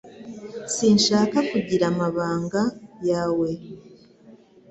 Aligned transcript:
Sinshaka 0.75 1.37
kugira 1.51 1.85
amabanga 1.91 2.61
yawe 3.09 3.49